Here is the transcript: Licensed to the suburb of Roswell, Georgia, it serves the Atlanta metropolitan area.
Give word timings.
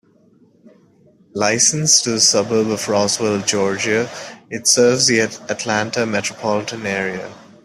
Licensed 1.35 2.03
to 2.05 2.09
the 2.09 2.19
suburb 2.19 2.71
of 2.71 2.87
Roswell, 2.89 3.39
Georgia, 3.41 4.09
it 4.49 4.65
serves 4.67 5.05
the 5.05 5.19
Atlanta 5.19 6.07
metropolitan 6.07 6.87
area. 6.87 7.31